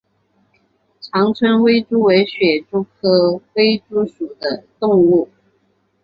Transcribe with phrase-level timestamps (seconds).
[0.99, 5.29] 长春微蛛为皿蛛科微蛛属的动物。